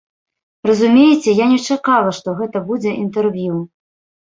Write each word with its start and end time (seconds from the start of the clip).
Разумееце, 0.69 1.35
я 1.43 1.51
не 1.51 1.59
чакала, 1.67 2.15
што 2.21 2.35
гэта 2.41 2.65
будзе 2.73 2.91
інтэрв'ю. 3.05 3.55